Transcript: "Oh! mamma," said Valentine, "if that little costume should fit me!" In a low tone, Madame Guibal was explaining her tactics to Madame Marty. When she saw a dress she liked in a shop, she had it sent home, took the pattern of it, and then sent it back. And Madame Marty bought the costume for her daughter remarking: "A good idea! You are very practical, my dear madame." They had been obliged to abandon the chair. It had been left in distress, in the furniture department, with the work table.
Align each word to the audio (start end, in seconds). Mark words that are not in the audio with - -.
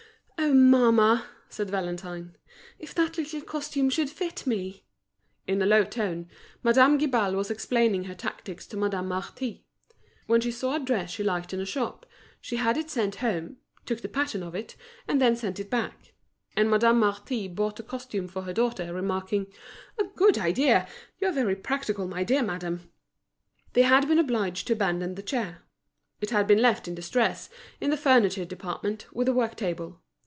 "Oh! 0.43 0.53
mamma," 0.53 1.27
said 1.49 1.69
Valentine, 1.69 2.35
"if 2.79 2.95
that 2.95 3.17
little 3.19 3.41
costume 3.41 3.91
should 3.91 4.09
fit 4.09 4.47
me!" 4.47 4.83
In 5.47 5.61
a 5.61 5.67
low 5.67 5.83
tone, 5.83 6.29
Madame 6.63 6.97
Guibal 6.97 7.33
was 7.35 7.51
explaining 7.51 8.05
her 8.05 8.15
tactics 8.15 8.65
to 8.67 8.75
Madame 8.77 9.07
Marty. 9.07 9.63
When 10.25 10.41
she 10.41 10.51
saw 10.51 10.75
a 10.75 10.79
dress 10.79 11.11
she 11.11 11.23
liked 11.23 11.53
in 11.53 11.59
a 11.61 11.65
shop, 11.65 12.07
she 12.41 12.55
had 12.55 12.75
it 12.75 12.89
sent 12.89 13.17
home, 13.17 13.57
took 13.85 14.01
the 14.01 14.09
pattern 14.09 14.41
of 14.41 14.55
it, 14.55 14.75
and 15.07 15.21
then 15.21 15.35
sent 15.35 15.59
it 15.59 15.69
back. 15.69 16.13
And 16.57 16.71
Madame 16.71 16.99
Marty 16.99 17.47
bought 17.47 17.75
the 17.75 17.83
costume 17.83 18.27
for 18.27 18.41
her 18.41 18.53
daughter 18.53 18.91
remarking: 18.91 19.45
"A 19.99 20.05
good 20.05 20.39
idea! 20.39 20.87
You 21.19 21.27
are 21.27 21.31
very 21.31 21.55
practical, 21.55 22.07
my 22.07 22.23
dear 22.23 22.41
madame." 22.41 22.91
They 23.73 23.83
had 23.83 24.07
been 24.07 24.19
obliged 24.19 24.65
to 24.67 24.73
abandon 24.73 25.13
the 25.13 25.21
chair. 25.23 25.61
It 26.19 26.31
had 26.31 26.47
been 26.47 26.61
left 26.63 26.87
in 26.87 26.95
distress, 26.95 27.49
in 27.79 27.91
the 27.91 27.95
furniture 27.95 28.43
department, 28.43 29.05
with 29.13 29.27
the 29.27 29.33
work 29.33 29.55
table. 29.55 30.01